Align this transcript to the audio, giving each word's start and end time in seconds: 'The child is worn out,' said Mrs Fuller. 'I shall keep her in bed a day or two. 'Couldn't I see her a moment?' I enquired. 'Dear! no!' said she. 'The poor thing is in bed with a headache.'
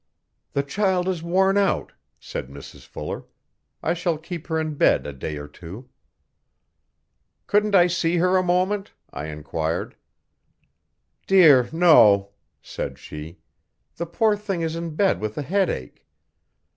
'The 0.53 0.63
child 0.63 1.07
is 1.07 1.21
worn 1.21 1.57
out,' 1.59 1.93
said 2.19 2.47
Mrs 2.47 2.87
Fuller. 2.87 3.25
'I 3.83 3.93
shall 3.93 4.17
keep 4.17 4.47
her 4.47 4.59
in 4.59 4.73
bed 4.73 5.05
a 5.05 5.13
day 5.13 5.37
or 5.37 5.47
two. 5.47 5.89
'Couldn't 7.45 7.75
I 7.75 7.85
see 7.85 8.15
her 8.17 8.35
a 8.35 8.41
moment?' 8.41 8.93
I 9.13 9.27
enquired. 9.27 9.95
'Dear! 11.27 11.69
no!' 11.71 12.31
said 12.63 12.97
she. 12.97 13.37
'The 13.95 14.07
poor 14.07 14.35
thing 14.35 14.61
is 14.61 14.75
in 14.75 14.95
bed 14.95 15.21
with 15.21 15.37
a 15.37 15.43
headache.' 15.43 16.03